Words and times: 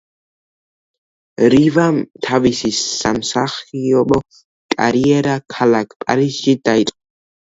რივამ 1.53 1.99
თავისი 2.27 2.71
სამსახიობო 2.77 4.19
კარიერა 4.77 5.35
ქალაქ 5.57 5.95
პარიზში 6.05 6.57
დაიწყო. 6.71 6.99